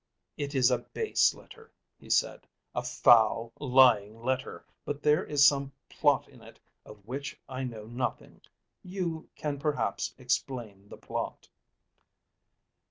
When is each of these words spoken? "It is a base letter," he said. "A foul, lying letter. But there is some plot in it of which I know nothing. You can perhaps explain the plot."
"It 0.35 0.55
is 0.55 0.71
a 0.71 0.79
base 0.79 1.31
letter," 1.35 1.71
he 1.99 2.09
said. 2.09 2.47
"A 2.73 2.81
foul, 2.81 3.53
lying 3.59 4.19
letter. 4.23 4.65
But 4.83 5.03
there 5.03 5.23
is 5.23 5.45
some 5.45 5.71
plot 5.89 6.27
in 6.27 6.41
it 6.41 6.59
of 6.85 7.05
which 7.05 7.39
I 7.47 7.63
know 7.63 7.85
nothing. 7.85 8.41
You 8.81 9.29
can 9.35 9.59
perhaps 9.59 10.15
explain 10.17 10.89
the 10.89 10.97
plot." 10.97 11.47